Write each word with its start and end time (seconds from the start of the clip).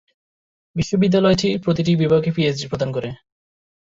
বিশ্ববিদ্যালয়টি 0.75 1.49
প্রতিটি 1.63 1.91
বিভাগে 1.95 2.29
পিএইচডি 2.35 2.65
প্রদান 2.67 2.89
করে। 2.91 3.09